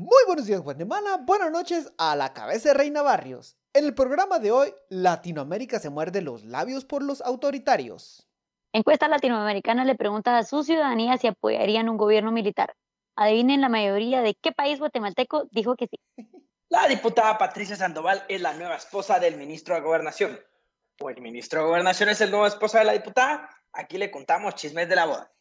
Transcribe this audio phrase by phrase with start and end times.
[0.00, 3.56] Muy buenos días Guatemala, buenas noches a la cabeza de Reina Barrios.
[3.72, 8.30] En el programa de hoy, Latinoamérica se muerde los labios por los autoritarios.
[8.72, 12.76] Encuesta latinoamericana le pregunta a su ciudadanía si apoyarían un gobierno militar.
[13.16, 15.98] Adivinen la mayoría de qué país guatemalteco dijo que sí.
[16.68, 20.38] La diputada Patricia Sandoval es la nueva esposa del ministro de Gobernación.
[21.00, 23.50] ¿O el ministro de Gobernación es el nuevo esposo de la diputada?
[23.72, 25.32] Aquí le contamos chismes de la boda.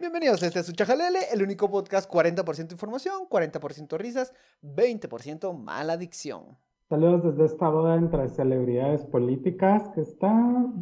[0.00, 4.32] Bienvenidos a este es Suchajalele, el único podcast 40% información, 40% risas,
[4.62, 6.58] 20% maladicción.
[6.88, 10.30] Saludos desde esta boda entre celebridades políticas que está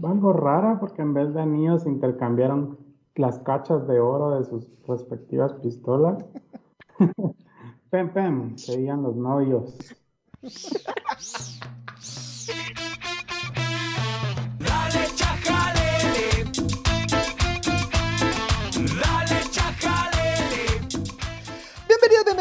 [0.03, 2.79] algo rara porque en vez de anillos intercambiaron
[3.15, 6.25] las cachas de oro de sus respectivas pistolas.
[7.91, 9.77] pem, pem, serían los novios.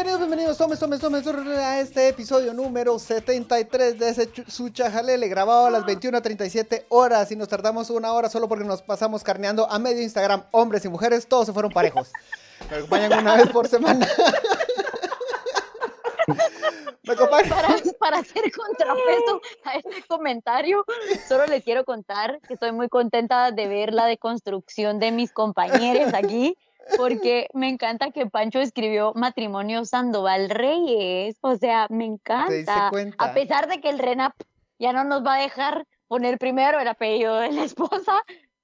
[0.04, 1.24] Bienvenidos, bienvenidos, tomes, tomes, tomes,
[1.58, 7.36] a este episodio número 73 de ese chu- Suchajalele, grabado a las 21.37 horas y
[7.36, 11.28] nos tardamos una hora solo porque nos pasamos carneando a medio Instagram, hombres y mujeres,
[11.28, 12.10] todos se fueron parejos.
[12.68, 14.08] Me acompañan una vez por semana.
[17.04, 17.48] Me acompañan.
[17.50, 17.68] Para,
[18.00, 20.84] para hacer contrapeso a este comentario,
[21.28, 26.12] solo les quiero contar que estoy muy contenta de ver la deconstrucción de mis compañeros
[26.12, 26.58] aquí,
[26.96, 31.36] porque me encanta que Pancho escribió matrimonio Sandoval Reyes.
[31.40, 32.90] O sea, me encanta.
[33.18, 34.34] A pesar de que el RENAP
[34.78, 38.22] ya no nos va a dejar poner primero el apellido de la esposa,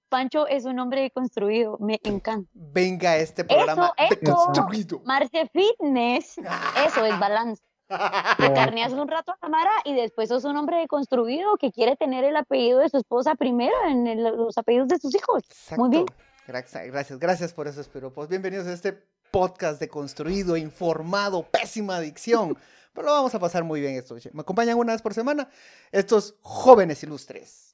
[0.08, 1.76] Pancho es un hombre deconstruido.
[1.80, 2.48] Me encanta.
[2.54, 4.16] Venga este programa eso.
[4.20, 5.00] deconstruido.
[5.04, 6.38] Marce Fitness,
[6.86, 7.62] eso es balance.
[8.38, 11.96] Te carneas un rato a la Mara y después sos un hombre deconstruido que quiere
[11.96, 15.42] tener el apellido de su esposa primero en el- los apellidos de sus hijos.
[15.78, 16.06] Muy bien.
[16.48, 18.26] Gracias, gracias, gracias por esos piropos.
[18.26, 18.94] Bienvenidos a este
[19.30, 22.56] podcast deconstruido, informado, pésima adicción.
[22.94, 24.16] Pero lo vamos a pasar muy bien esto.
[24.32, 25.50] Me acompañan una vez por semana
[25.92, 27.70] estos jóvenes ilustres.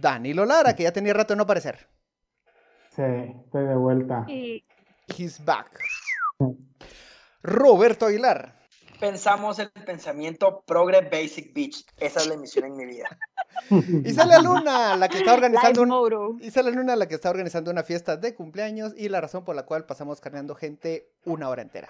[0.00, 1.86] Danilo Lara, que ya tenía rato de no aparecer.
[2.90, 3.02] Sí,
[3.44, 4.26] estoy de vuelta.
[4.26, 5.78] He's back.
[7.40, 8.58] Roberto Aguilar.
[8.98, 11.86] Pensamos el pensamiento Progre Basic Beach.
[11.96, 13.16] Esa es la emisión en mi vida.
[14.04, 16.42] Isela Luna, la que está organizando un.
[16.42, 19.64] Isela Luna, la que está organizando una fiesta de cumpleaños y la razón por la
[19.64, 21.88] cual pasamos carneando gente una hora entera.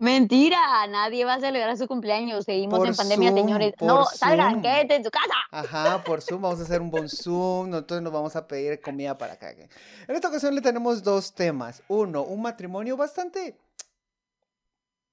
[0.00, 2.44] Mentira, nadie va a celebrar su cumpleaños.
[2.44, 3.74] Seguimos Por en pandemia, Zoom, señores.
[3.80, 5.34] No, salgan, quédense en su casa.
[5.50, 9.18] Ajá, por Zoom, vamos a hacer un buen Zoom, entonces nos vamos a pedir comida
[9.18, 9.50] para acá.
[9.50, 11.82] En esta ocasión le tenemos dos temas.
[11.88, 13.58] Uno, un matrimonio bastante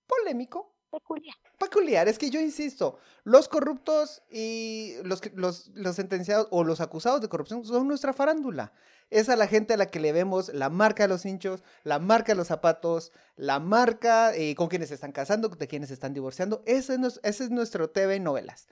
[0.05, 1.35] polémico, Peculiar.
[1.59, 2.07] peculiar.
[2.07, 7.66] Es que yo insisto, los corruptos y los, los, sentenciados o los acusados de corrupción
[7.66, 8.72] son nuestra farándula.
[9.09, 12.00] Es a la gente a la que le vemos la marca de los hinchos, la
[12.00, 15.94] marca de los zapatos, la marca eh, con quienes se están casando, de quienes se
[15.94, 16.63] están divorciando.
[16.66, 18.67] Ese es, nues- ese es nuestro TV novelas.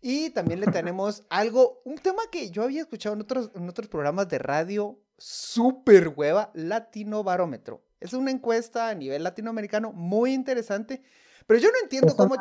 [0.00, 3.86] Y también le tenemos algo, un tema que yo había escuchado en otros, en otros
[3.86, 7.82] programas de radio, súper hueva, Latino Barómetro.
[8.00, 11.04] Es una encuesta a nivel latinoamericano muy interesante,
[11.46, 12.34] pero yo no entiendo Es cómo...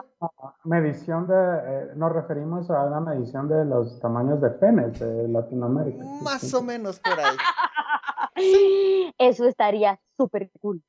[0.63, 6.03] medición de, eh, nos referimos a una medición de los tamaños de penes de Latinoamérica.
[6.21, 7.37] Más o menos por ahí.
[9.17, 10.81] Eso estaría súper cool.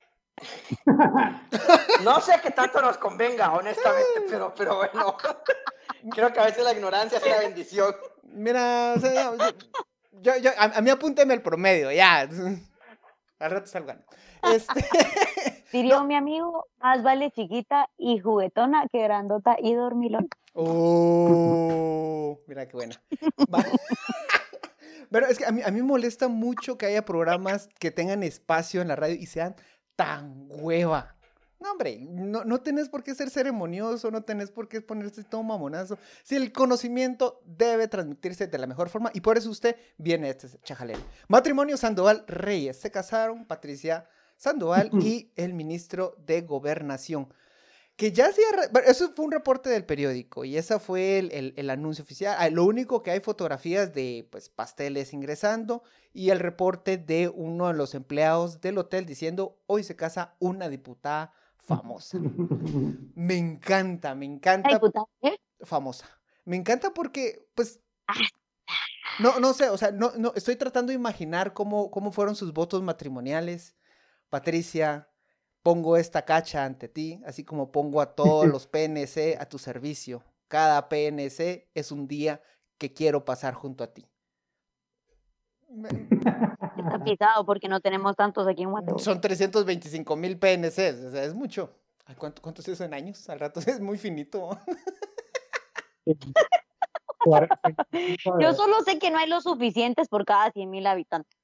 [2.05, 5.17] No sé qué tanto nos convenga, honestamente, pero, pero bueno.
[6.11, 7.95] Creo que a veces la ignorancia es la bendición.
[8.25, 9.47] Mira, o sea, yo,
[10.21, 12.21] yo- yo- a, a mí apúnteme el promedio, ya.
[13.39, 14.05] Al rato salgan.
[14.43, 14.75] Este,
[15.72, 20.28] Diría mi amigo, más vale chiquita y juguetona que grandota y dormilona.
[20.55, 23.03] oh, mira qué buena.
[25.10, 28.22] Pero es que a mí, a mí me molesta mucho que haya programas que tengan
[28.22, 29.56] espacio en la radio y sean
[29.97, 31.16] tan hueva.
[31.62, 35.44] No, hombre, no, no tenés por qué ser ceremonioso, no tenés por qué ponerse todo
[35.44, 35.97] mamonazo.
[36.25, 40.31] Si el conocimiento debe transmitirse de la mejor forma y por eso usted viene a
[40.31, 40.99] este chajalero.
[41.28, 42.81] Matrimonio Sandoval Reyes.
[42.81, 44.09] Se casaron Patricia
[44.42, 47.32] Sandoval y el ministro de Gobernación.
[47.94, 48.42] Que ya se...
[48.86, 52.34] eso fue un reporte del periódico y ese fue el, el- el anuncio oficial.
[52.39, 57.68] Ah, Lo único que hay fotografías de pues, pasteles ingresando y el reporte de uno
[57.68, 62.18] de los empleados del hotel diciendo hoy se casa una diputada famosa.
[63.15, 65.36] Me encanta, me encanta diputada, ¿eh?
[65.60, 66.09] famosa.
[66.45, 67.78] Me encanta porque, pues,
[69.21, 72.53] no, no sé, o sea, no, no, estoy tratando de imaginar cómo, cómo fueron sus
[72.53, 73.77] votos matrimoniales.
[74.33, 75.11] Patricia,
[75.63, 80.25] pongo esta cacha ante ti, así como pongo a todos los PNC a tu servicio.
[80.49, 82.41] Cada PNC es un día
[82.79, 84.07] que quiero pasar junto a ti.
[85.69, 89.05] Está pisado porque no tenemos tantos aquí en Guatemala.
[89.05, 91.71] Son 325 mil PNCs, o sea, es mucho.
[92.07, 93.29] Ay, ¿Cuánto, ¿Cuántos es en años?
[93.29, 94.59] Al rato es muy finito.
[98.41, 101.41] Yo solo sé que no hay los suficientes por cada 100 mil habitantes.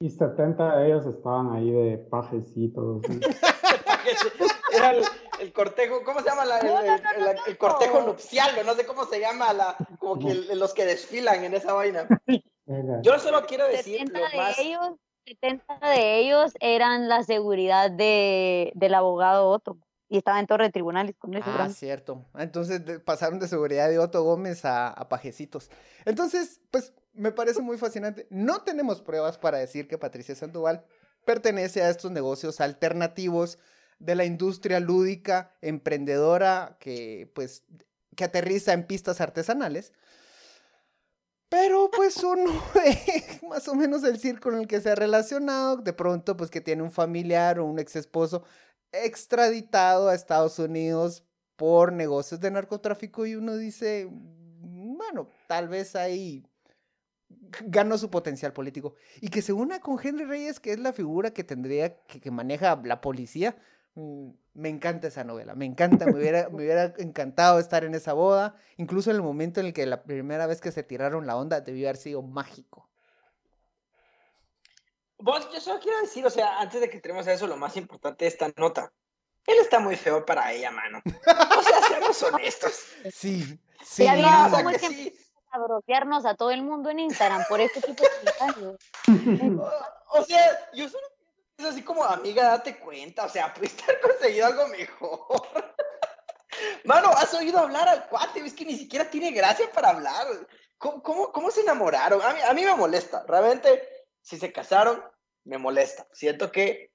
[0.00, 3.02] Y 70 de ellos estaban ahí de pajecitos.
[3.08, 3.20] ¿sí?
[4.76, 5.04] Era el,
[5.40, 6.44] el cortejo, ¿cómo se llama?
[6.44, 10.58] la- el, el- el- cortejo nupcial, no sé cómo se llama, la, como que el-
[10.58, 12.06] los que desfilan en esa vaina.
[13.02, 14.58] Yo solo quiero decir 70 lo de más...
[14.60, 14.90] ellos,
[15.26, 19.78] 70 de ellos eran la seguridad de, del abogado Otto.
[20.10, 21.44] Y estaba en Torre de Tribunales con eso.
[21.48, 22.24] Ah, cierto.
[22.32, 25.70] Ah, Entonces de- pasaron de seguridad de Otto Gómez a, a pajecitos.
[26.06, 28.26] Entonces, pues me parece muy fascinante.
[28.30, 30.84] No tenemos pruebas para decir que Patricia Sandoval
[31.24, 33.58] pertenece a estos negocios alternativos
[33.98, 37.64] de la industria lúdica, emprendedora, que pues
[38.16, 39.92] que aterriza en pistas artesanales.
[41.48, 42.62] Pero pues uno
[43.48, 46.60] más o menos el círculo en el que se ha relacionado, de pronto pues que
[46.60, 48.44] tiene un familiar o un ex esposo
[48.92, 51.24] extraditado a Estados Unidos
[51.56, 56.47] por negocios de narcotráfico y uno dice, "Mm, bueno, tal vez ahí
[57.66, 58.94] ganó su potencial político.
[59.20, 62.30] Y que se una con Henry Reyes, que es la figura que tendría, que, que
[62.30, 63.56] maneja la policía.
[63.94, 68.12] mm, Me encanta esa novela, me encanta, me hubiera, me hubiera encantado estar en esa
[68.12, 71.36] boda, incluso en el momento en el que la primera vez que se tiraron la
[71.36, 72.88] onda debió haber sido mágico.
[75.20, 77.76] Vos, yo solo quiero decir, o sea, antes de que entremos a eso, lo más
[77.76, 78.92] importante de esta nota.
[79.46, 81.00] Él está muy feo para ella, mano.
[81.06, 82.72] O sea, seamos honestos.
[83.12, 84.02] Sí, sí.
[84.02, 85.14] O sea, que sí.
[85.50, 88.76] A brotearnos a todo el mundo en Instagram por este tipo de comentarios.
[89.58, 93.24] O, o sea, yo solo pienso que es así como, amiga, date cuenta.
[93.24, 95.42] O sea, pudiste haber conseguido algo mejor.
[96.84, 100.26] Mano, has oído hablar al cuate, es que ni siquiera tiene gracia para hablar.
[100.76, 102.22] ¿Cómo, cómo, cómo se enamoraron?
[102.22, 103.24] A mí, a mí me molesta.
[103.26, 105.02] Realmente, si se casaron,
[105.44, 106.06] me molesta.
[106.12, 106.92] Siento que,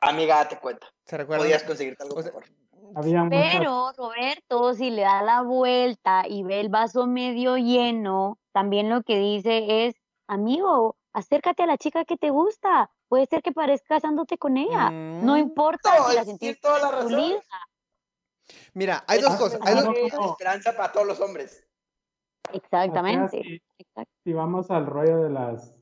[0.00, 0.86] amiga, date cuenta.
[1.04, 1.46] ¿Se recuerdan?
[1.46, 2.48] Podías conseguirte algo o sea, mejor.
[2.94, 8.38] Había muchas- Pero Roberto, si le da la vuelta y ve el vaso medio lleno,
[8.52, 9.94] también lo que dice es,
[10.26, 12.90] amigo, acércate a la chica que te gusta.
[13.08, 14.90] Puede ser que parezcas casándote con ella.
[14.90, 16.24] No Mm, importa No, si la
[16.60, 17.16] toda razón.
[17.16, 17.40] liga.
[18.74, 19.60] Mira, hay Es dos un cosas.
[19.62, 21.64] hay dos- esperanza para todos los hombres.
[22.52, 23.42] Exactamente.
[23.42, 24.12] si, exacto.
[24.24, 25.74] si vamos al rollo de las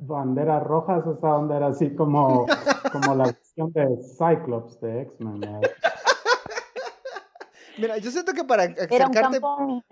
[0.00, 2.46] banderas rojas, esa onda era así como,
[2.92, 5.60] como la versión de Cyclops de X-Men.
[7.78, 8.80] Mira, yo siento que para Era un
[9.16, 9.84] acercarte, campo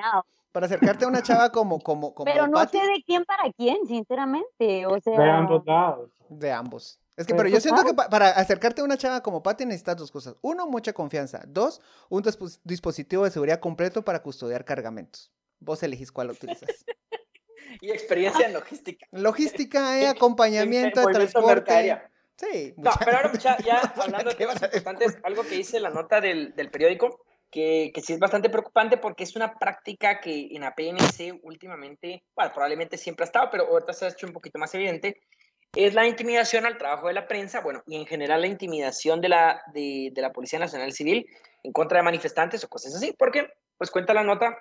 [0.52, 3.50] para acercarte a una chava como, como, como Pero no Patty, sé de quién para
[3.52, 4.86] quién, sinceramente.
[4.86, 6.10] O sea, De ambos lados.
[6.28, 6.98] de ambos.
[7.16, 9.96] Es que, pero yo siento que pa- para acercarte a una chava como Patty necesitas
[9.96, 10.36] dos cosas.
[10.40, 11.42] Uno, mucha confianza.
[11.48, 15.32] Dos, un dispos- dispositivo de seguridad completo para custodiar cargamentos.
[15.58, 16.68] Vos elegís cuál utilizas.
[17.82, 19.06] Y experiencia en logística.
[19.12, 21.46] Logística y En- acompañamiento en de transporte.
[21.54, 22.10] mercadería.
[22.36, 22.72] Sí.
[22.76, 25.90] No, mucha- pero ahora, mucha, ya hablando de ¿Qué temas importantes, algo que dice la
[25.90, 30.48] nota del, del periódico, que, que sí es bastante preocupante porque es una práctica que
[30.50, 34.32] en la PNC últimamente, bueno, probablemente siempre ha estado, pero ahorita se ha hecho un
[34.32, 35.20] poquito más evidente,
[35.74, 39.28] es la intimidación al trabajo de la prensa, bueno, y en general la intimidación de
[39.28, 41.26] la, de, de la Policía Nacional Civil
[41.62, 43.46] en contra de manifestantes o cosas así, porque,
[43.76, 44.58] pues cuenta la nota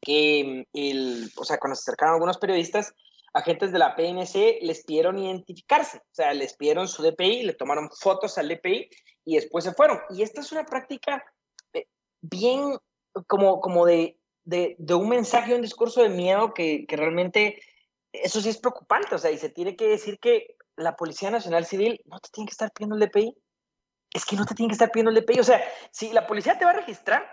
[0.00, 2.94] que el, o sea, cuando se acercaron algunos periodistas,
[3.32, 7.90] agentes de la PNC les pidieron identificarse, o sea, les pidieron su DPI, le tomaron
[7.90, 8.88] fotos al DPI
[9.24, 10.00] y después se fueron.
[10.10, 11.22] Y esta es una práctica
[12.30, 12.78] bien
[13.26, 17.60] como, como de, de, de un mensaje, un discurso de miedo que, que realmente,
[18.12, 21.64] eso sí es preocupante, o sea, y se tiene que decir que la Policía Nacional
[21.64, 23.36] Civil no te tiene que estar pidiendo el DPI.
[24.12, 25.40] Es que no te tiene que estar pidiendo el DPI.
[25.40, 27.26] O sea, si la policía te va a registrar,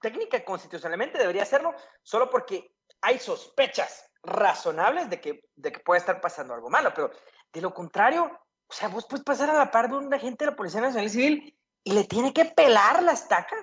[0.00, 6.20] técnica constitucionalmente debería hacerlo solo porque hay sospechas razonables de que, de que puede estar
[6.20, 7.10] pasando algo malo, pero
[7.52, 8.24] de lo contrario,
[8.68, 11.08] o sea, vos puedes pasar a la par de un agente de la Policía Nacional
[11.08, 13.56] Civil y le tiene que pelar la estaca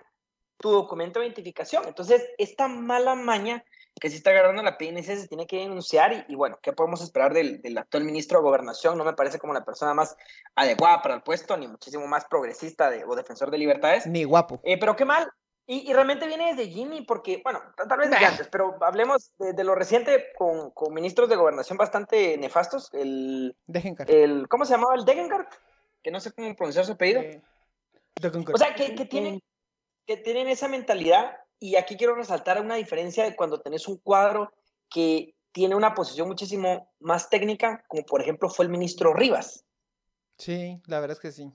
[0.57, 1.83] tu documento de identificación.
[1.87, 3.63] Entonces, esta mala maña
[3.99, 7.01] que se está agarrando la PNC se tiene que denunciar y, y bueno, ¿qué podemos
[7.01, 8.97] esperar del, del actual ministro de Gobernación?
[8.97, 10.15] No me parece como la persona más
[10.55, 14.05] adecuada para el puesto, ni muchísimo más progresista de- o defensor de libertades.
[14.05, 14.59] Ni guapo.
[14.63, 15.29] Eh, pero qué mal.
[15.67, 18.31] Y, y realmente viene desde Jimmy, porque, bueno, ta- tal vez desde Bah.
[18.31, 22.89] antes, pero hablemos de, de lo reciente con, con ministros de gobernación bastante nefastos.
[22.93, 23.55] El,
[24.07, 24.93] el ¿Cómo se llamaba?
[24.95, 25.51] El Degenhardt,
[26.03, 27.21] que no sé cómo pronunciar su apellido.
[27.21, 27.41] Eh.
[28.53, 29.41] O sea, que, que tienen,
[30.05, 31.37] que tienen esa mentalidad.
[31.59, 34.51] Y aquí quiero resaltar una diferencia de cuando tenés un cuadro
[34.89, 39.65] que tiene una posición muchísimo más técnica, como por ejemplo fue el ministro Rivas.
[40.37, 41.51] Sí, la verdad es que sí.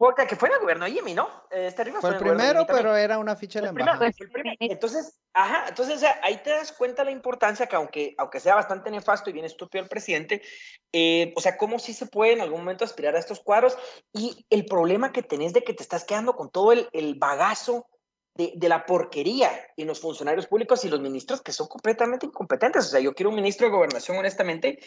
[0.00, 1.28] Porque que fue en el gobierno Jimmy, ¿no?
[1.50, 4.12] Eh, Este arriba Fue el primero, pero era una ficha de la Fue primero, embajada.
[4.16, 4.56] fue el primero.
[4.60, 8.54] Entonces, ajá, entonces o sea, ahí te das cuenta la importancia que aunque, aunque sea
[8.54, 10.40] bastante nefasto y bien estúpido el presidente,
[10.90, 13.76] eh, o sea, cómo sí se puede en algún momento aspirar a estos cuadros
[14.10, 17.86] y el problema que tenés de que te estás quedando con todo el, el bagazo
[18.36, 22.86] de, de la porquería en los funcionarios públicos y los ministros que son completamente incompetentes.
[22.86, 24.78] O sea, yo quiero un ministro de gobernación, honestamente,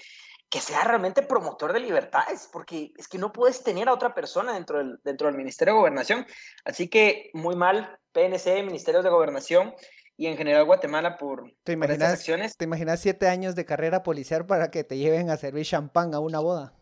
[0.53, 4.53] que sea realmente promotor de libertades, porque es que no puedes tener a otra persona
[4.53, 6.27] dentro del, dentro del Ministerio de Gobernación.
[6.63, 9.73] Así que muy mal, PNC, Ministerios de Gobernación
[10.15, 12.55] y en general Guatemala por, ¿Te por estas acciones.
[12.55, 16.19] ¿Te imaginas siete años de carrera policial para que te lleven a servir champán a
[16.19, 16.75] una boda?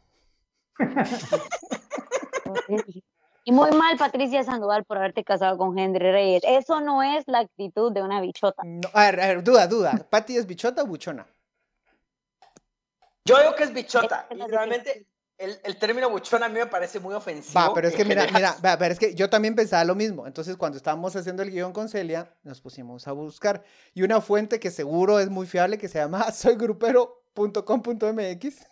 [3.46, 6.44] Y muy mal, Patricia Sandoval, por haberte casado con Henry Reyes.
[6.46, 8.64] Eso no es la actitud de una bichota.
[8.66, 9.94] No, a ver, a ver, duda, duda.
[10.10, 11.26] ¿Pati es bichota o buchona?
[13.26, 14.28] Yo digo que es bichota.
[14.30, 17.60] Es Y realmente el, el término buchón a mí me parece muy ofensivo.
[17.60, 20.28] Va, pero es que mira, mira, va, pero es que yo también pensaba lo mismo.
[20.28, 23.64] Entonces, cuando estábamos haciendo el guion con Celia, nos pusimos a buscar.
[23.94, 26.32] Y una fuente que seguro es muy fiable, que se llama
[27.36, 28.44] soygrupero.com.mx.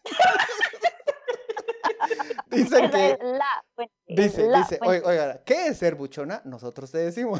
[2.50, 4.88] Dice Esa que, es la fuente, dice, la dice, fuente.
[4.88, 6.41] oiga, oiga, ¿qué es ser buchona?
[6.46, 7.39] Nosotros te decimos.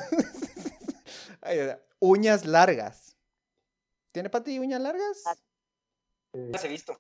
[1.42, 3.16] Ay, uñas largas.
[4.12, 5.24] ¿Tiene Pati uñas largas?
[6.34, 7.00] Las he visto.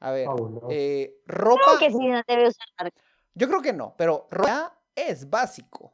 [0.00, 0.28] A ver,
[0.70, 1.78] eh, Creo ropa.
[1.78, 2.92] que sí no debe usar.
[3.34, 5.92] Yo creo que no, pero ropa es básico.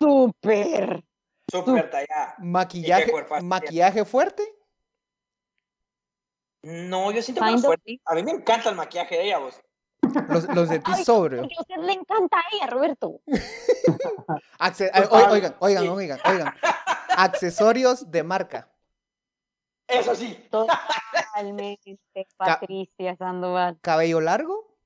[0.00, 1.04] Súper.
[1.50, 2.36] Súper tallada.
[2.38, 3.12] Maquillaje,
[3.42, 4.44] maquillaje fuerte.
[6.62, 8.00] No, yo siento más fuerte.
[8.04, 9.60] A mí me encanta el maquillaje de ella, vos.
[10.28, 11.42] Los, los de ti sobrio.
[11.42, 13.20] porque a usted le encanta a ella, Roberto.
[15.10, 16.54] Oigan, oigan, oigan, oigan.
[17.16, 18.69] Accesorios de marca.
[19.90, 20.48] Eso sí.
[20.50, 21.98] Totalmente,
[22.36, 23.78] Patricia Sandoval.
[23.80, 24.76] Cabello largo.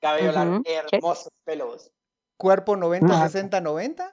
[0.00, 0.92] Cabello largo, Ujú, check.
[0.94, 1.90] hermosos pelos.
[2.36, 3.28] Cuerpo 90, Ah.
[3.28, 4.12] 60, 90.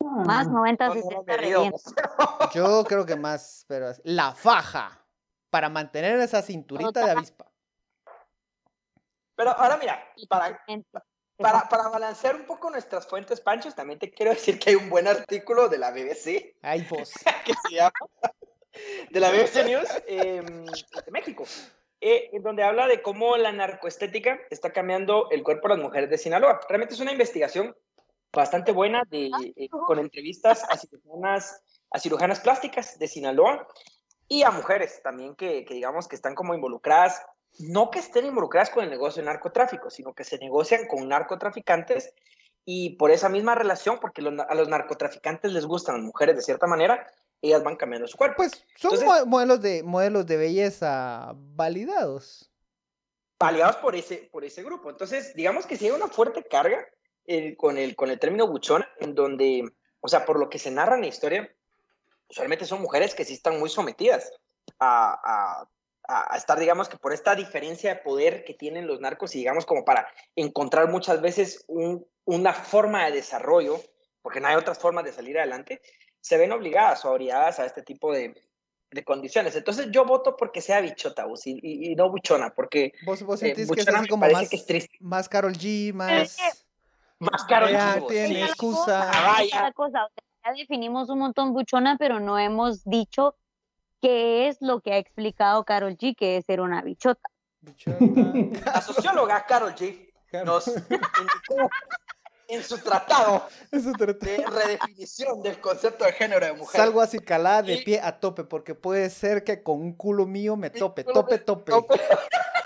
[0.00, 1.78] Más Ah, 90, No, no, 60 me río, revienta.
[2.54, 5.02] Yo creo que más, pero es- la faja.
[5.50, 7.50] Para mantener esa cinturita de avispa.
[9.36, 10.60] Pero ahora mira, para.
[11.36, 14.88] Para, para balancear un poco nuestras fuentes, Panchos, también te quiero decir que hay un
[14.88, 17.12] buen artículo de la BBC Ay, vos.
[17.44, 17.92] que se llama
[19.10, 21.44] de la BBC News eh, de México,
[22.00, 26.10] eh, en donde habla de cómo la narcoestética está cambiando el cuerpo de las mujeres
[26.10, 26.60] de Sinaloa.
[26.68, 27.74] Realmente es una investigación
[28.32, 33.66] bastante buena de, eh, con entrevistas a cirujanas, a cirujanas plásticas de Sinaloa
[34.28, 37.22] y a mujeres también que, que digamos que están como involucradas,
[37.58, 42.12] no que estén involucradas con el negocio del narcotráfico, sino que se negocian con narcotraficantes
[42.64, 46.42] y por esa misma relación, porque los a los narcotraficantes les gustan las mujeres de
[46.42, 47.06] cierta manera,
[47.42, 48.36] ellas van cambiando su cuerpo.
[48.38, 52.50] Pues son Entonces- modelos, de, modelos de belleza validados.
[53.38, 54.88] Validados por ese, por ese grupo.
[54.90, 56.86] Entonces, digamos que sí hay una fuerte carga
[57.26, 59.62] eh, con, el, con el término buchona, en donde,
[60.00, 61.54] o sea, por lo que se narra en la historia,
[62.28, 64.32] usualmente son mujeres que sí están muy sometidas
[64.78, 65.12] a,
[65.62, 65.68] a-
[66.08, 69.38] a- a estar, digamos que por esta diferencia de poder que tienen los narcos y
[69.38, 73.80] digamos como para encontrar muchas veces un- una forma de desarrollo,
[74.22, 75.80] porque no hay otras formas de salir adelante,
[76.20, 78.34] se ven obligadas o obligadas a este tipo de,
[78.90, 79.54] de condiciones.
[79.56, 83.42] Entonces yo voto porque sea bichota vos, y, y- y no buchona, porque ¿Vos, vos
[83.42, 84.96] eh, sentís que es buchona así me como parece más, que es triste.
[85.00, 86.36] más Carol G, más...
[87.18, 88.42] Más caro Ya el chivo, tiene sí.
[88.42, 89.00] excusa.
[89.08, 89.56] Ah, vaya.
[89.56, 93.36] Otra cosa, o sea, ya definimos un montón buchona, pero no hemos dicho
[94.00, 97.28] qué es lo que ha explicado Carol G, que es ser una bichota.
[97.60, 97.98] bichota.
[98.74, 100.12] La socióloga Carol G
[100.44, 101.70] nos indicó
[102.48, 106.80] en su tratado de redefinición del concepto de género de mujer.
[106.80, 110.26] Salgo así calada de Y- pie a tope, porque puede ser que con un culo
[110.26, 111.70] mío me tope, tope, tope.
[111.72, 112.00] tope.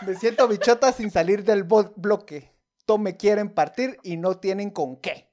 [0.02, 2.52] Me siento bichota sin salir del bloque.
[2.86, 5.30] Todo me quieren partir y no tienen con qué.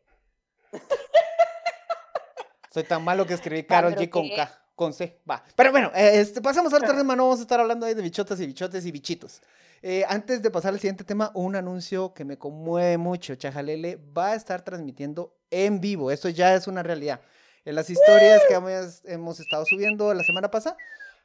[2.71, 4.35] Soy tan malo que escribí Carol G con ¿qué?
[4.35, 5.43] K, con C, va.
[5.55, 8.01] Pero bueno, eh, este, pasamos a otro tema, no vamos a estar hablando ahí de
[8.03, 9.41] bichotas y bichotes y bichitos.
[9.81, 13.33] Eh, antes de pasar al siguiente tema, un anuncio que me conmueve mucho.
[13.33, 17.21] Chajalele va a estar transmitiendo en vivo, esto ya es una realidad.
[17.65, 20.77] En las historias que hemos, hemos estado subiendo la semana pasada,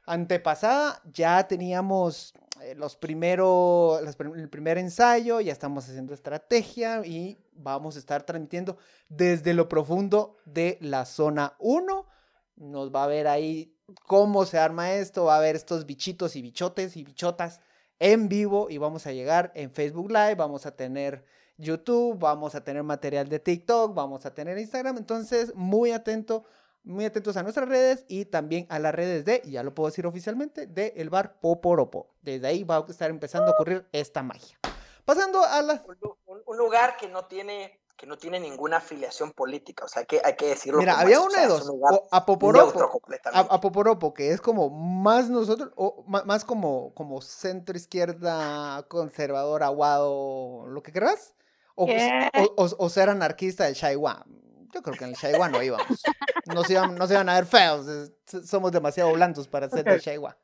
[0.07, 2.33] antepasada, ya teníamos
[2.63, 4.01] eh, los primeros,
[4.35, 8.77] el primer ensayo, ya estamos haciendo estrategia y vamos a estar transmitiendo
[9.09, 12.07] desde lo profundo de la zona 1.
[12.55, 13.75] Nos va a ver ahí
[14.07, 17.59] cómo se arma esto, va a ver estos bichitos y bichotes y bichotas
[17.99, 21.25] en vivo y vamos a llegar en Facebook Live, vamos a tener
[21.57, 26.43] YouTube, vamos a tener material de TikTok, vamos a tener Instagram, entonces muy atento,
[26.83, 30.05] muy atentos a nuestras redes y también a las redes de, ya lo puedo decir
[30.07, 32.09] oficialmente, de el bar Poporopo.
[32.21, 34.57] Desde ahí va a estar empezando a ocurrir esta magia.
[35.05, 35.83] Pasando a la...
[35.87, 39.87] Un, lu- un- un lugar que no tiene que no tiene ninguna afiliación política, o
[39.87, 40.79] sea, que hay que decirlo.
[40.79, 41.71] Mira, había es, o una sea, de dos.
[42.11, 43.47] a Poporopo, a, completamente.
[43.53, 50.65] a Poporopo, que es como más nosotros, o más como, como centro izquierda, conservador, aguado,
[50.67, 51.35] lo que querrás.
[51.75, 52.29] O, ¿Qué?
[52.37, 54.25] o, o- o ser anarquista del Shaiwa.
[54.73, 56.03] Yo creo que en el Shaiwa no íbamos.
[56.47, 57.87] No se iban, no se iban a ver feos.
[57.87, 58.11] es-
[58.49, 60.01] Somos demasiado blandos para ser del Ok.
[60.03, 60.37] Shaiwa.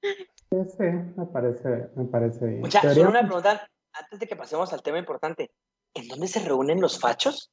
[0.00, 0.84] Sí, sí,
[1.16, 2.70] me parece, me parece bien.
[2.70, 5.50] Solo una pregunta antes de que pasemos al tema importante.
[5.96, 7.50] ¿En dónde se reúnen los fachos?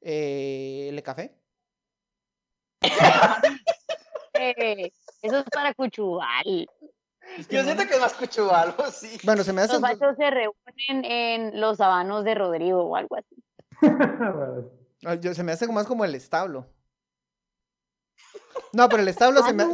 [0.00, 1.36] Eh, ¿Le café?
[4.34, 6.66] Eh, eso es para Cuchubal.
[7.48, 9.18] Yo siento que es más cucho algo, sí.
[9.24, 9.74] Bueno, se me hace.
[9.74, 13.36] Los fachos se reúnen en los sabanos de Rodrigo o algo así.
[15.20, 16.66] Yo- se me hace más como el establo.
[18.72, 19.64] No, pero el establo Ah, se me.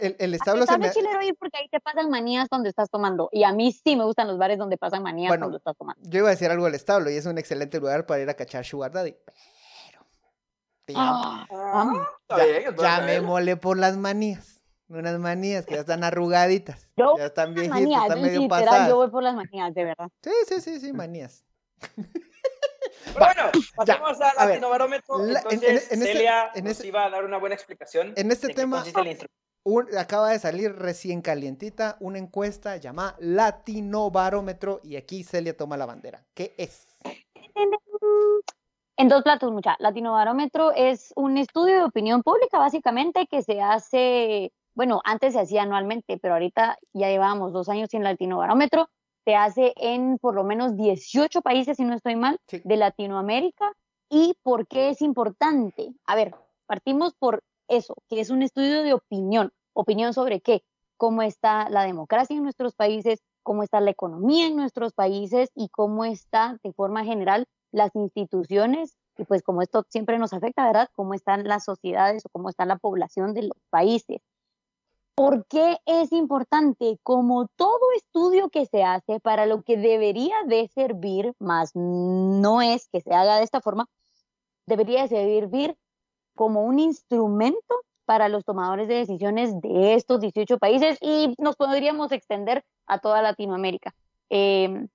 [0.00, 2.88] El, el A establo se me chilero ir porque ahí te pasan manías cuando estás
[2.90, 3.28] tomando.
[3.32, 6.00] Y a mí sí me gustan los bares donde pasan manías Bueno, cuando estás tomando.
[6.08, 8.34] Yo iba a decir algo del establo y es un excelente lugar para ir a
[8.34, 9.14] cachar Sugar Daddy.
[10.86, 10.98] Pero.
[11.00, 14.62] llamo- Ah, Ah, está ya, bien, ya me molé por las manías.
[14.88, 16.88] Unas manías que ya están arrugaditas.
[16.96, 18.88] Yo, Ya están viejitas, manías, están medio literal, pasadas.
[18.88, 20.08] yo voy por las manías, de verdad.
[20.22, 21.44] Sí, sí, sí, sí, manías.
[23.18, 25.18] Pero bueno, pasemos al a ver, latinobarómetro.
[25.18, 28.12] la- en- Entonces, en- Celia en nos iba a dar una buena explicación.
[28.16, 28.84] en este de tema-.
[29.64, 35.76] Un- acaba de salir recién calientita una encuesta llamada Latino Barómetro y aquí Celia toma
[35.76, 36.22] la bandera.
[36.34, 36.86] ¿Qué es?
[38.98, 39.76] En dos platos, mucha.
[39.78, 45.62] Latinobarómetro es un estudio de opinión pública, básicamente, que se hace, bueno, antes se hacía
[45.62, 48.88] anualmente, pero ahorita ya llevábamos dos años sin Latinobarómetro.
[49.26, 52.62] Se hace en por lo menos 18 países, si no estoy mal, Sí.
[52.64, 53.72] de Latinoamérica.
[54.08, 55.92] ¿Y por qué es importante?
[56.06, 56.32] A ver,
[56.66, 59.52] partimos por eso, que es un estudio de opinión.
[59.74, 60.62] ¿Opinión sobre qué?
[60.96, 65.70] Cómo está la democracia en nuestros países, cómo está la economía en nuestros países y
[65.70, 70.88] cómo está de forma general las instituciones y pues como esto siempre nos afecta, ¿verdad?
[70.94, 74.20] Cómo están las sociedades o cómo está la población de los países.
[75.16, 76.98] ¿Por qué es importante?
[77.02, 82.86] Como todo estudio que se hace para lo que debería de servir, más no es
[82.88, 83.88] que se haga de esta forma,
[84.66, 85.78] debería de servir
[86.34, 87.74] como un instrumento
[88.04, 93.22] para los tomadores de decisiones de estos 18 países y nos podríamos extender a toda
[93.22, 93.94] Latinoamérica.
[94.28, 94.86] Eh,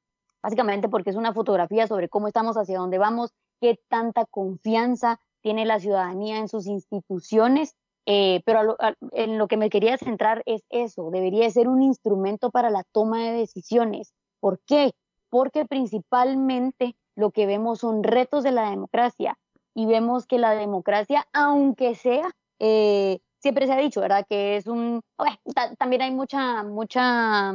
[0.44, 5.66] básicamente porque es una fotografía sobre cómo estamos, hacia dónde vamos, qué tanta confianza tiene
[5.66, 9.98] la ciudadanía en sus instituciones, eh, pero a lo- a- en lo que me quería
[9.98, 14.14] centrar es eso, debería ser un instrumento para la toma de decisiones.
[14.40, 14.92] ¿Por qué?
[15.30, 19.38] Porque principalmente lo que vemos son retos de la democracia
[19.74, 24.26] y vemos que la democracia, aunque sea, eh, siempre se ha dicho, ¿verdad?
[24.28, 25.02] Que es un...
[25.18, 25.38] bueno,
[25.78, 27.54] también hay mucha, mucha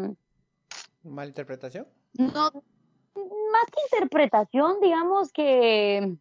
[1.03, 1.87] ¿Mala interpretación?
[2.15, 2.51] no,
[3.13, 6.17] más que interpretación, digamos que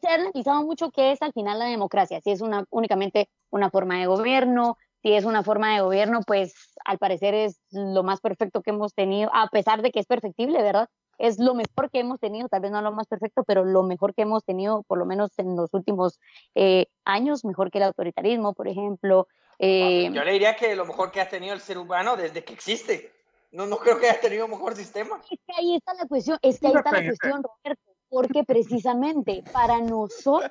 [0.00, 3.70] se ha analizado mucho qué es al final la democracia, si es una, únicamente una
[3.70, 8.20] forma de gobierno, si es una forma de gobierno, pues al parecer es lo más
[8.20, 10.88] perfecto que hemos tenido, a pesar de que es perfectible, ¿verdad?
[11.18, 14.14] Es lo mejor que hemos tenido, tal vez no lo más perfecto, pero lo mejor
[14.14, 16.18] que hemos tenido, por lo menos en los últimos
[16.54, 19.28] eh, años, mejor que el autoritarismo, por ejemplo.
[19.58, 22.52] Eh, Yo le diría que lo mejor que ha tenido el ser humano desde que
[22.52, 23.12] existe.
[23.52, 25.20] No, no creo que haya tenido mejor sistema.
[25.30, 29.42] Es que ahí está la cuestión, es que ahí está la cuestión, Roberto, porque precisamente
[29.52, 30.50] para nosotros,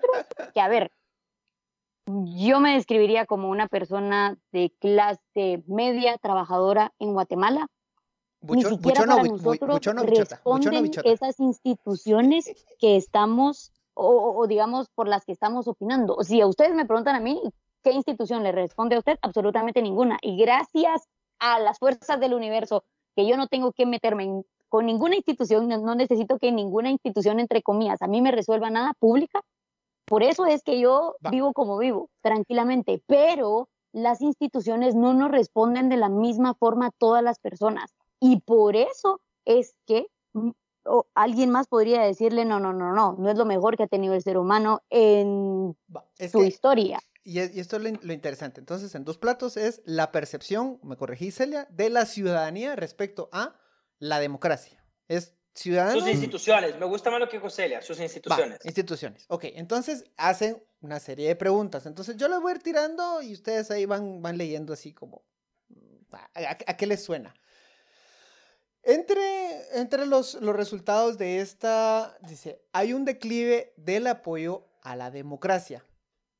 [0.54, 0.92] que a ver,
[2.08, 7.68] yo me describiría como una persona de clase media trabajadora en Guatemala,
[8.42, 10.02] ni siquiera para nosotros bichota,
[10.36, 16.18] responden esas instituciones que estamos, o, o- o digamos, por las que estamos opinando.
[16.22, 17.42] Si a ustedes me preguntan a mí,
[17.84, 19.18] ¿qué institución le responde a usted?
[19.24, 20.20] Absolutamente ninguna.
[20.22, 21.08] Y gracias
[21.40, 22.84] a las fuerzas del universo,
[23.16, 26.90] que yo no tengo que meterme en- con ninguna institución, no, no necesito que ninguna
[26.90, 29.40] institución, entre comillas, a mí me resuelva nada pública.
[30.06, 31.30] Por eso es que yo Va.
[31.30, 36.92] vivo como vivo, tranquilamente, pero las instituciones no nos responden de la misma forma a
[36.92, 37.96] todas las personas.
[38.20, 40.50] Y por eso es que mm,
[40.88, 43.88] o alguien más podría decirle, no, no, no, no, no es lo mejor que ha
[43.88, 45.78] tenido el ser humano en
[46.20, 47.00] es su que- historia.
[47.24, 48.60] y, es- y esto es lo, lo interesante.
[48.60, 53.56] Entonces, en dos platos es la percepción, me corregí Celia, de la ciudadanía respecto a
[54.00, 54.84] la democracia.
[55.08, 56.04] Es ciudadanos.
[56.04, 56.78] Sus instituciones.
[56.78, 58.60] Me gusta más lo que dijo Celia, sus Va, instituciones.
[58.66, 59.26] instituciones.
[59.30, 61.86] Ok, entonces hacen una serie de preguntas.
[61.86, 65.24] Entonces yo les voy a ir tirando y ustedes ahí van, van leyendo así como...
[65.70, 67.34] mm, ¿A, a- a qué les suena?
[68.84, 75.10] Entre, entre los, los resultados de esta, dice, hay un declive del apoyo a la
[75.10, 75.84] democracia.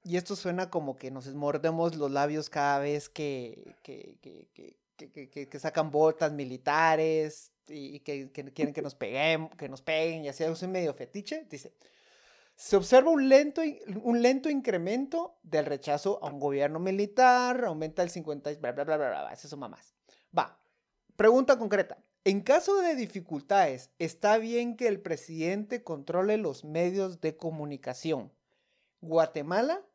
[0.04, 4.78] Y esto suena como que nos mordemos los labios cada vez que, que, que, que-
[4.96, 9.82] que- que- que- sacan botas militares, y, que, que quieren que nos peguen, que nos
[9.82, 11.74] peguen y así es medio fetiche, dice,
[12.56, 13.62] se observa un lento,
[14.04, 18.84] un lento incremento del rechazo a un gobierno militar, aumenta el 50, y bla, bla,
[18.86, 19.94] bla, bla, bla, bla, esas son mamás.
[20.38, 20.58] Va,
[21.16, 21.98] pregunta concreta.
[22.24, 28.32] En caso de dificultades, ¿está bien que el presidente controle los medios de comunicación?
[29.02, 29.86] Guatemala,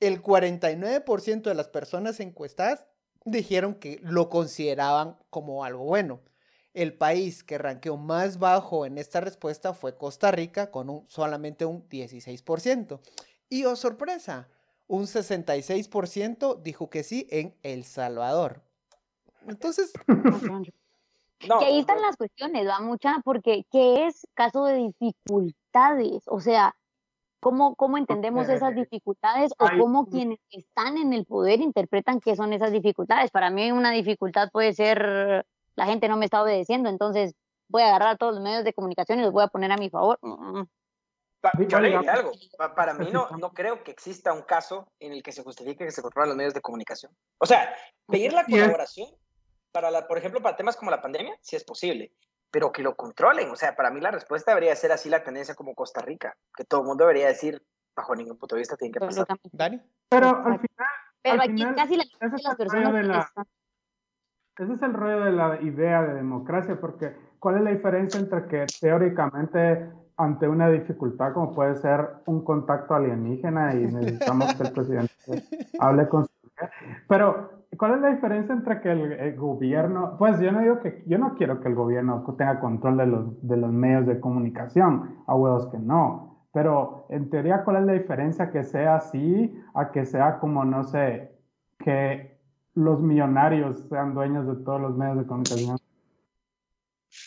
[0.00, 2.86] el 49% de las personas encuestadas
[3.24, 6.20] dijeron que lo consideraban como algo bueno.
[6.74, 11.64] El país que ranqueó más bajo en esta respuesta fue Costa Rica con un, solamente
[11.64, 13.00] un 16%.
[13.50, 14.48] Y oh sorpresa,
[14.86, 18.62] un 66% dijo que sí en El Salvador.
[19.46, 19.92] Entonces,
[21.48, 26.22] No, que ahí están las cuestiones, va mucha, porque ¿qué es caso de dificultades?
[26.26, 26.76] O sea,
[27.42, 32.52] ¿cómo, cómo entendemos esas dificultades o cómo quienes están en el poder interpretan qué son
[32.52, 33.32] esas dificultades?
[33.32, 37.34] Para mí una dificultad puede ser la gente no me está obedeciendo, entonces
[37.68, 39.90] voy a agarrar todos los medios de comunicación y los voy a poner a mi
[39.90, 40.18] favor.
[41.40, 42.30] Pa- Sí, yo le oiga, diría algo.
[42.56, 45.84] Pa- para mí no, no creo que exista un caso en el que se justifique
[45.84, 47.10] que se controlen los medios de comunicación.
[47.38, 47.74] O sea,
[48.06, 49.08] pedir la colaboración
[49.72, 52.12] para, la, por ejemplo, para temas como la pandemia, sí es posible,
[52.52, 53.50] pero que lo controlen.
[53.50, 56.64] O sea, para mí la respuesta debería ser así la tendencia como Costa Rica, que
[56.64, 57.60] todo el mundo debería decir,
[57.96, 59.26] bajo ningún punto de vista tiene que pasar.
[59.50, 59.80] Dani.
[60.08, 60.88] Pero al final,
[61.22, 63.32] Pero al aquí final, casi la ese es las el personas rollo de la-
[64.58, 68.46] Ese es el rollo de la idea de democracia, porque ¿cuál es la diferencia entre
[68.46, 74.72] que teóricamente ante una dificultad como puede ser un contacto alienígena y necesitamos que el
[74.72, 75.14] presidente
[75.80, 76.70] hable con su mujer?
[77.08, 81.02] Pero ¿cuál es la diferencia entre que el, el gobierno, pues yo no digo que,
[81.06, 85.22] yo no quiero que el gobierno tenga control de los, de los medios de comunicación,
[85.26, 89.90] a huevos que no, pero en teoría ¿cuál es la diferencia que sea así a
[89.90, 91.32] que sea como, no sé,
[91.78, 92.38] que
[92.74, 95.76] los millonarios sean dueños de todos los medios de comunicación.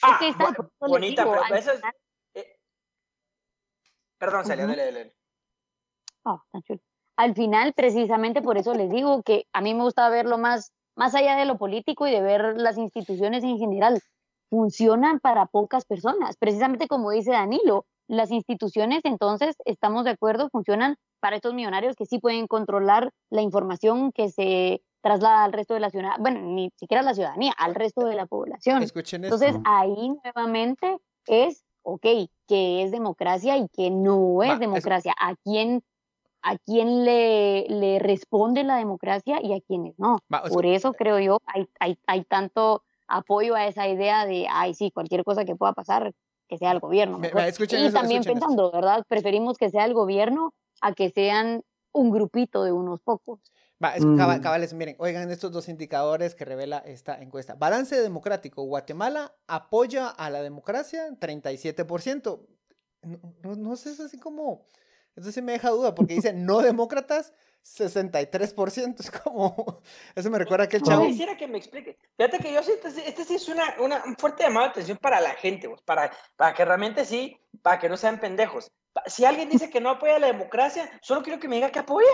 [0.02, 1.82] Ah, está, bonita, digo, pero eso es-
[2.34, 2.58] eh,
[4.18, 4.72] Perdón, Celia, Ujú.
[4.72, 5.16] dale, dale, dale.
[6.26, 6.80] Ah, tan chulo.
[7.18, 11.16] Al final, precisamente por eso les digo que a mí me gusta verlo más, más
[11.16, 14.02] allá de lo político y de ver las instituciones en general.
[14.50, 16.38] Funcionan para pocas personas.
[16.38, 22.06] Precisamente como dice Danilo, las instituciones entonces, estamos de acuerdo, funcionan para estos millonarios que
[22.06, 26.70] sí pueden controlar la información que se traslada al resto de la ciudadanía, bueno, ni
[26.78, 28.84] siquiera a la ciudadanía, al resto de la población.
[28.84, 29.36] Escuchen esto.
[29.36, 30.98] Entonces ahí nuevamente
[31.28, 32.06] es, ok,
[32.48, 35.14] que es democracia y que no es Va, es- democracia.
[35.20, 35.84] ¿A quién,
[36.48, 40.20] a quién le, le responde la democracia y a quiénes no?
[40.32, 44.48] Va, es- Por eso creo yo, hay, hay, hay tanto apoyo a esa idea de,
[44.50, 46.14] ay, sí, cualquier cosa que pueda pasar,
[46.48, 47.18] que sea el gobierno.
[47.18, 47.42] Me- mejor".
[47.42, 49.04] me- escuchen y eso, también escuchen pensando, ¿verdad?
[49.08, 53.40] Preferimos que sea el gobierno a que sean un grupito de unos pocos.
[53.84, 54.16] Va, es- Mm.
[54.18, 57.56] caba- cabales, miren, oigan estos dos indicadores que revela esta encuesta.
[57.56, 58.64] Balance democrático.
[58.64, 62.46] Guatemala apoya a la democracia 37%.
[63.02, 64.66] No, no, no sé, es así como...
[65.16, 67.34] Eso sí me deja duda porque dice no demócratas
[67.66, 69.00] 63%.
[69.00, 69.82] Es como...
[70.16, 71.06] Eso me recuerda que el Yo chavo...
[71.06, 71.98] quisiera que me explique.
[72.18, 74.98] Fíjate que yo sí, este, este sí es una, una, un fuerte llamado de atención
[74.98, 78.72] para la gente, vos, para, para que realmente sí, para que no sean pendejos.
[79.08, 82.08] Si alguien dice que no apoya la democracia, solo quiero que me diga que apoya.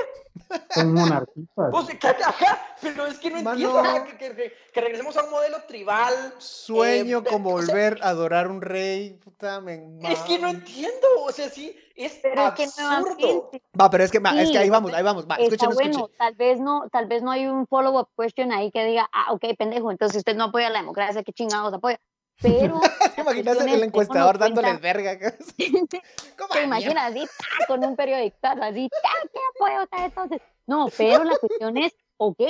[0.73, 1.71] Son monarquistas.
[1.71, 3.51] Vos, que, ajá, pero es que no Mano.
[3.51, 6.33] entiendo ajá, que, que- que- que regresemos a un modelo tribal.
[6.39, 9.13] Sueño eh, con sea, volver a adorar un rey.
[9.23, 12.87] Puta, me Es que no entiendo, o sea, sí, es Pero es que absurdo.
[13.19, 15.25] nuevamente Va, pero es que, va, es que ahí vamos, ahí vamos.
[15.29, 16.17] Va, está escuchen, bueno, escuchen.
[16.17, 19.45] tal vez no, tal vez no hay un follow-up question ahí que diga, ah, ok,
[19.57, 21.99] pendejo, entonces usted no apoya la democracia, ¿qué chingados apoya?
[22.41, 22.79] Pero
[23.15, 25.17] ¿Te imaginas el es, encuestador dándoles cuenta- verga?
[26.37, 27.65] ¿Cómo se imagina así, ¡ta!
[27.67, 29.09] con un periodictazo, así, ¡ta!
[29.31, 30.41] ¿qué apoya usted entonces?
[30.67, 32.41] No, pero la cuestión es, ok,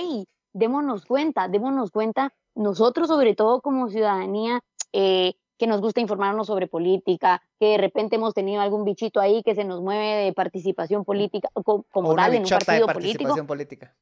[0.54, 4.62] démonos cuenta, démonos cuenta, nosotros sobre todo como ciudadanía,
[4.94, 9.44] eh, que nos gusta informarnos sobre política, que de repente hemos tenido algún bichito ahí
[9.44, 12.80] que se nos mueve de participación política, como O una tal en un bichota de
[12.80, 13.96] partido político, participación política.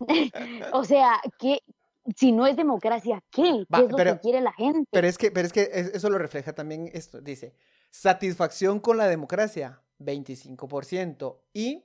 [0.72, 1.60] o sea, que
[2.16, 3.64] si no es democracia, ¿qué?
[3.72, 4.88] Va, ¿Qué es lo pero- que quiere la gente?
[4.92, 7.20] Pero es que, pero es que es- eso lo refleja también esto.
[7.20, 7.54] Dice,
[7.90, 11.40] satisfacción con la democracia, 25%.
[11.52, 11.84] Y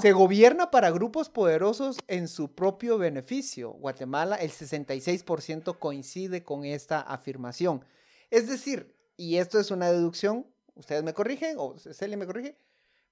[0.00, 3.72] se gobierna para grupos poderosos en su propio beneficio.
[3.72, 7.84] Guatemala, el 66% coincide con esta afirmación.
[8.30, 12.58] Es decir, y esto es una deducción, ustedes me corrigen, o Celia me corrige,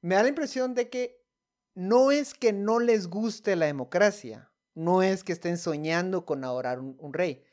[0.01, 1.23] me da la impresión de que
[1.75, 6.81] no es que no les guste la democracia, no es que estén soñando con adorar
[6.81, 7.45] un, un rey.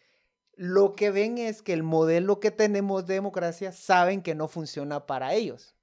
[0.55, 5.05] Lo que ven es que el modelo que tenemos de democracia saben que no funciona
[5.05, 5.75] para ellos.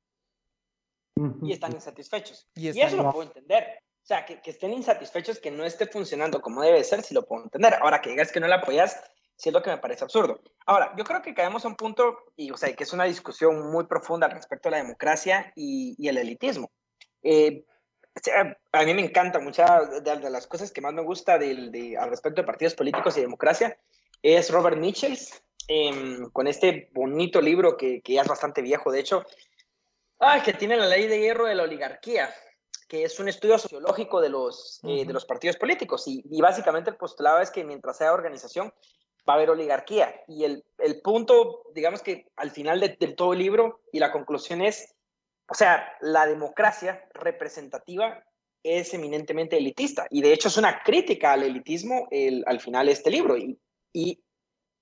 [1.42, 2.48] Y están insatisfechos.
[2.54, 3.64] Y Y, están- eso lo puedo entender.
[4.02, 7.26] O sea, que, que estén insatisfechos, que no esté funcionando como debe ser, si lo
[7.26, 7.74] puedo entender.
[7.74, 8.96] Ahora que digas que no la apoyas,
[9.40, 10.42] Sí es lo que me parece absurdo.
[10.66, 13.70] Ahora, yo creo que caemos a un punto, y o sea, que es una discusión
[13.70, 16.72] muy profunda al respecto a la democracia y, y el elitismo.
[17.22, 17.64] Eh,
[18.72, 22.10] a mí me encanta, muchas de, de las cosas que más me gusta de, al
[22.10, 23.78] respecto de partidos políticos y democracia
[24.22, 29.00] es Robert Michels, em, con este bonito libro que, que ya es bastante viejo, de
[29.00, 29.24] hecho,
[30.20, 32.34] ah, que tiene la ley de hierro de la oligarquía,
[32.88, 36.08] que es un estudio sociológico de los, eh, de los partidos políticos.
[36.08, 38.72] Y, y básicamente el postulado es que mientras sea organización,
[39.28, 40.22] va a haber oligarquía.
[40.26, 44.10] Y el, el punto, digamos que al final de, de todo el libro y la
[44.10, 44.94] conclusión es,
[45.48, 48.24] o sea, la democracia representativa
[48.62, 50.06] es eminentemente elitista.
[50.10, 53.36] Y de hecho es una crítica al elitismo el, al final de este libro.
[53.36, 54.22] Y,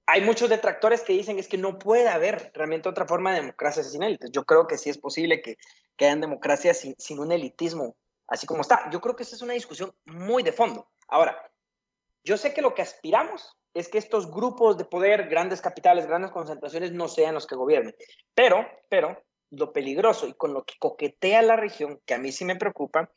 [0.08, 3.82] hay muchos detractores que dicen es que no puede haber realmente otra forma de democracia
[3.82, 4.30] sin élites.
[4.30, 5.56] Yo creo que sí es posible que,
[5.96, 7.96] que hayan democracias sin, sin un elitismo
[8.28, 8.88] así como está.
[8.90, 10.88] Yo creo que esa es una discusión muy de fondo.
[11.08, 11.36] Ahora,
[12.24, 16.30] yo sé que lo que aspiramos es que estos grupos de poder, grandes capitales, grandes
[16.30, 17.94] concentraciones, no sean los que gobiernen.
[18.34, 22.44] Pero, pero, lo peligroso y con lo que coquetea la región, que a mí sí
[22.44, 23.10] me preocupa,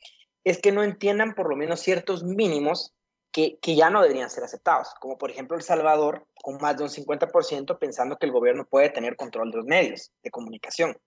[0.44, 2.94] es que no entiendan por lo menos ciertos mínimos
[3.32, 6.84] que, que ya no deberían ser aceptados, como por ejemplo El Salvador, con más de
[6.84, 10.98] un 50% pensando que el gobierno puede tener control de los medios de comunicación.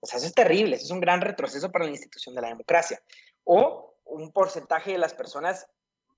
[0.00, 2.48] O sea, eso es terrible, eso es un gran retroceso para la institución de la
[2.48, 3.00] democracia.
[3.44, 5.66] O un porcentaje de las personas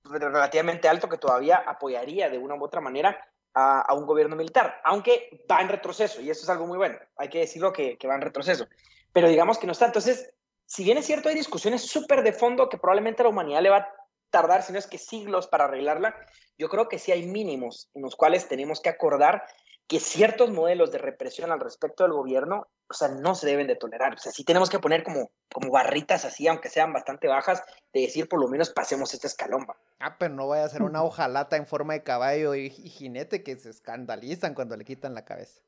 [0.03, 3.17] relativamente alto que todavía apoyaría de una u otra manera
[3.55, 7.29] a, un gobierno militar, aunque va en retroceso, y eso es algo muy bueno, hay
[7.29, 8.67] que decirlo que, va en retroceso,
[9.13, 9.85] pero digamos que no está.
[9.85, 10.33] Entonces,
[10.65, 13.77] si bien es cierto, hay discusiones súper de fondo que probablemente la humanidad le va
[13.77, 13.89] a
[14.29, 16.15] tardar, si no es que siglos para arreglarla,
[16.57, 19.45] yo creo que sí hay mínimos en los cuales tenemos que acordar
[19.87, 23.75] que ciertos modelos de represión al respecto del gobierno, o sea, no se deben de
[23.75, 24.15] tolerar.
[24.15, 27.61] O sea, sí tenemos que poner como, como barritas así, aunque sean bastante bajas,
[27.93, 29.67] de decir por lo menos pasemos escalón.
[29.69, 29.75] ¿va?
[29.99, 33.43] Ah, pero no vaya a ser una hojalata en forma de caballo y, y jinete
[33.43, 35.61] que se escandalizan cuando le quitan la cabeza.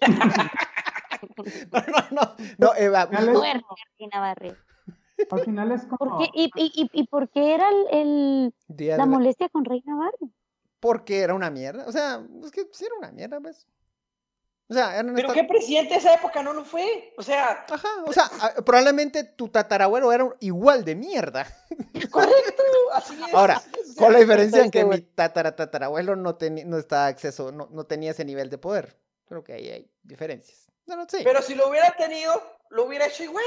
[1.72, 2.34] no, no, no.
[2.58, 2.94] no eh,
[5.30, 5.96] Al final es- como...
[5.98, 6.30] ¿Por qué?
[6.34, 10.30] ¿Y, y, y, y por qué era el, la- molestia con Reina Barrio?
[10.84, 11.86] Porque era una mierda.
[11.86, 13.66] O sea, es que sí era una mierda, ¿ves?
[14.68, 17.14] O sea, eran Pero estas- qué presidente de esa época no lo fue.
[17.16, 18.30] O sea, Ajá, o sea,
[18.66, 21.46] probablemente tu tatarabuelo era igual de mierda.
[22.10, 23.34] correcto, así es.
[23.34, 25.12] Ahora, así es, Con la diferencia en que mi segura.
[25.14, 28.98] tatara tatarabuelo no, tenía no estaba acceso, no, no tenía ese nivel de poder.
[29.26, 30.66] Creo que ahí hay diferencias.
[30.86, 31.18] No, no, sí.
[31.24, 32.32] Pero si lo hubiera tenido,
[32.70, 33.44] lo hubiera hecho igual.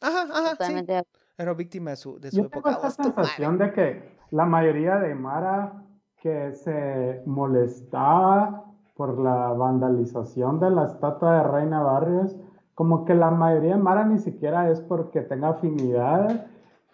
[0.00, 0.56] Ajá, ajá, sí.
[0.56, 1.18] Totalmente acuerdo.
[1.38, 2.88] Era víctima de su, de su Yo tengo época.
[2.88, 3.22] esta ¡Oh, tu madre!
[3.24, 5.82] sensación de que la mayoría de Mara
[6.22, 12.38] que se molestaba por la vandalización de la estatua de Reina Barrios,
[12.74, 16.46] como que la mayoría de Mara ni siquiera es porque tenga afinidad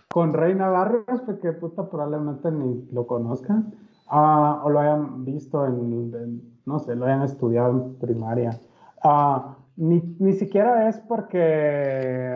[0.09, 3.75] con Reina Barrios, porque puta probablemente ni lo conozcan,
[4.07, 8.61] ah, o lo hayan visto en, en- no sé, lo hayan estudiado en primaria.
[9.03, 11.38] Ah, ni, ni siquiera es porque,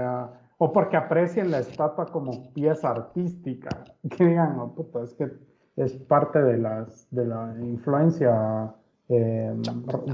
[0.04, 5.30] ah, o porque aprecien la estatua como pieza artística, que digan, oh, puta, es que
[5.76, 8.74] es parte de, las, de la influencia
[9.08, 9.54] eh,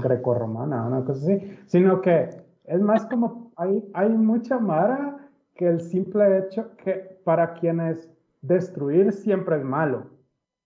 [0.03, 2.29] grecorromana, una cosa así, sino que
[2.65, 5.17] es más como, hay, hay mucha mara
[5.55, 8.09] que el simple hecho que para quienes
[8.41, 10.05] destruir siempre es malo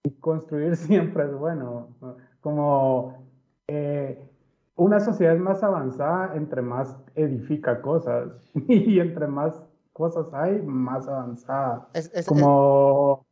[0.03, 2.15] y construir siempre es bueno, ¿no?
[2.41, 3.23] como
[3.67, 4.29] eh,
[4.75, 8.29] una sociedad más avanzada entre más edifica cosas
[8.67, 11.87] y entre más cosas hay, más avanzada.
[11.93, 13.25] Es, es- Como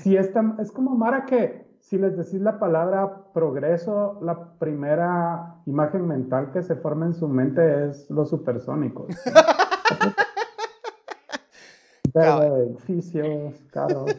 [0.00, 6.06] si esta, es como Mara que si les decís la palabra progreso, la primera imagen
[6.06, 9.14] mental que se forma en su mente es los supersónicos.
[12.14, 14.14] Verde, edificios, carros.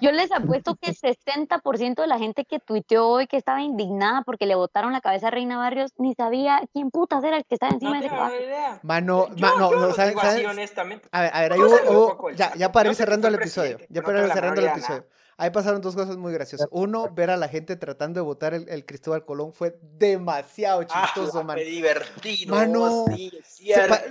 [0.00, 4.46] Yo les apuesto que 60% de la gente que tuiteó hoy que estaba indignada porque
[4.46, 7.72] le botaron la cabeza a Reina Barrios ni sabía quién putas era el que estaba
[7.72, 8.44] encima No de ese tengo caballo.
[8.44, 8.80] idea.
[8.82, 11.08] Mano, Yo, ma- no, yo no, ¿sabes- digo así, honestamente.
[11.12, 14.02] A ver, a ver, ahí hubo, hubo- ya, ya para ir cerrando el episodio, ya
[14.02, 15.04] para no ir cerrando el episodio.
[15.38, 16.66] Ahí pasaron dos cosas muy graciosas.
[16.70, 21.40] Uno, ver a la gente tratando de votar el, el Cristóbal Colón fue demasiado chistoso,
[21.40, 21.56] Ah, man.
[21.58, 22.54] qué divertido.
[22.54, 23.30] Mano, sí,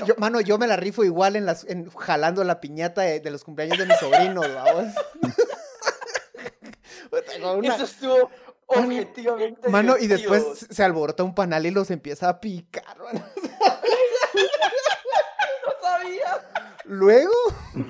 [0.06, 3.32] yo- mano, yo me la rifo igual en las, en, jalando la piñata de, de
[3.32, 3.86] los cumpleaños de.
[3.86, 4.94] Puta, con
[7.56, 8.30] una- Eso estuvo
[8.68, 13.24] objetivamente Mano, y después se alborota un panal y los empieza a picar, mano.
[15.66, 16.50] No sabía.
[16.86, 17.34] Luego,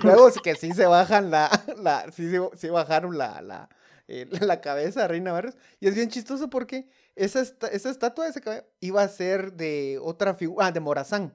[0.03, 3.69] luego sí que sí se bajan la, la sí, sí, bajaron la, la,
[4.07, 5.57] eh, la cabeza de Reina Barrios.
[5.79, 9.99] Y es bien chistoso porque esa, esta- esa estatua de ese iba a ser de
[10.01, 11.33] otra figura, ah, de Morazán.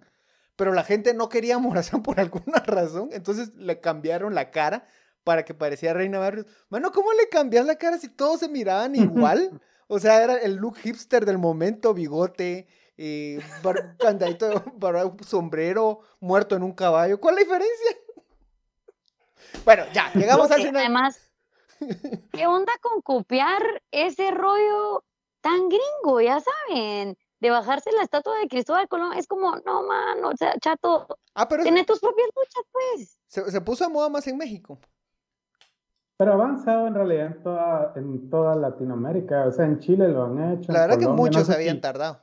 [0.57, 4.87] Pero la gente no quería a Morazán por alguna razón, entonces le cambiaron la cara
[5.25, 6.47] para que pareciera Reina Barrios.
[6.69, 9.61] Mano, ¿cómo le cambias la cara si todos se miraban igual?
[9.93, 16.55] O sea, era el look hipster del momento, bigote, eh, bar- candadito, bar- sombrero, muerto
[16.55, 17.19] en un caballo.
[17.21, 17.97] ¿Cuál es la diferencia?
[19.65, 20.77] Bueno, ya, llegamos al final.
[20.77, 21.19] Además,
[22.33, 25.05] ¿qué onda con copiar ese rollo
[25.41, 26.21] tan gringo?
[26.21, 29.15] Ya saben, de bajarse la estatua de Cristóbal Colón.
[29.15, 33.19] Es como, no, mano, o sea, chato, Ah, pero tené tus propias luchas, pues.
[33.27, 34.79] se, se puso a moda más en México.
[36.21, 39.47] Pero ha avanzado en realidad en toda, en toda Latinoamérica.
[39.47, 40.71] O sea, en Chile lo han hecho.
[40.71, 42.19] La verdad que Colombia, no muchos sé habían si tardado.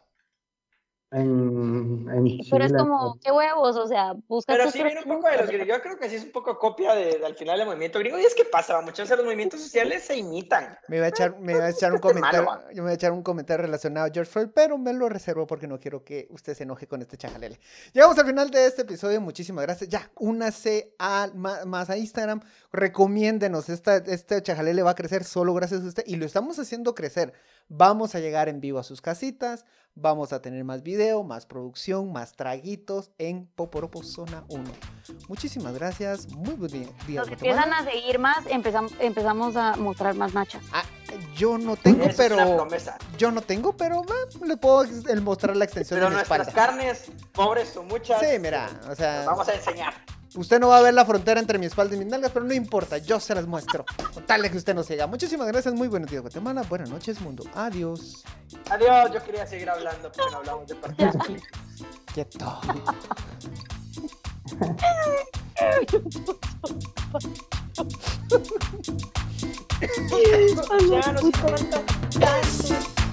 [1.12, 2.48] En, en Chile.
[2.52, 5.48] Pero es como, qué huevos, o sea, busca Pero sí viene un poco de los
[5.48, 5.68] gringos.
[5.68, 8.20] Yo creo que sí es un poco copia de, al final del movimiento gringo.
[8.20, 10.78] Y es que pasa, muchas veces los movimientos sociales se imitan.
[10.90, 12.96] Me iba a echar, me iba a echar un malo, comentario, yo me voy a
[12.96, 16.28] echar un comentario relacionado a George Floyd, pero me lo reservo porque no quiero que
[16.30, 17.60] usted se enoje con este chajalele.
[17.94, 19.90] Llegamos al final de este episodio, muchísimas gracias.
[19.90, 22.42] Ya, únase a, más a Instagram,
[22.74, 26.94] recomiéndenos, esta, este chajalele va a crecer solo gracias a usted y lo estamos haciendo
[26.94, 27.34] crecer.
[27.70, 29.66] Vamos a llegar en vivo a sus casitas,
[29.96, 34.64] vamos a tener más video, más producción, más traguitos en Poporopo Zona 1.
[35.28, 36.88] Muchísimas gracias, muy buen día.
[37.08, 40.64] Nos empiezan a seguir más, empezamos, empezamos a mostrar más nachas.
[40.74, 40.84] Ah,
[41.36, 42.56] yo no tengo, es una pero...
[42.56, 42.98] promesa.
[43.16, 44.86] Yo no tengo, pero ah, le puedo
[45.22, 46.68] mostrar la extensión Pero de mi nuestras espalda.
[46.68, 48.20] carnes, pobres o muchas.
[48.20, 49.94] Sí, mira, o Nos sea, vamos a enseñar.
[50.38, 52.54] Usted no va a ver la frontera entre mi espalda y mis nalgas, pero no
[52.54, 53.86] importa, yo se las muestro.
[54.14, 55.08] Con tal de que usted no siga.
[55.08, 56.64] Muchísimas gracias, muy buenos días, Guatemala.
[56.70, 57.44] Buenas noches, mundo.
[57.54, 58.24] Adiós.
[58.70, 61.60] Adiós, yo quería seguir hablando, pero no hablamos de partidos políticos.
[62.14, 62.62] Quieto.
[70.90, 71.22] Ya no
[72.44, 73.07] se.